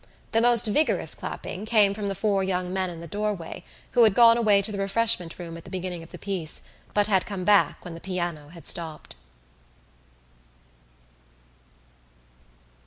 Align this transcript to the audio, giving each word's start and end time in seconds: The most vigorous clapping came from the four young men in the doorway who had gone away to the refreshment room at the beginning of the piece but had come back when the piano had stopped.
The 0.31 0.41
most 0.41 0.65
vigorous 0.65 1.13
clapping 1.13 1.63
came 1.63 1.93
from 1.93 2.07
the 2.07 2.15
four 2.15 2.43
young 2.43 2.73
men 2.73 2.89
in 2.89 3.01
the 3.01 3.07
doorway 3.07 3.63
who 3.91 4.03
had 4.03 4.15
gone 4.15 4.35
away 4.35 4.63
to 4.63 4.71
the 4.71 4.79
refreshment 4.79 5.37
room 5.37 5.55
at 5.57 5.63
the 5.63 5.69
beginning 5.69 6.01
of 6.01 6.09
the 6.09 6.17
piece 6.17 6.61
but 6.95 7.05
had 7.05 7.27
come 7.27 7.45
back 7.45 7.85
when 7.85 7.93
the 7.93 7.99
piano 8.01 8.47
had 8.49 8.65
stopped. 8.65 9.15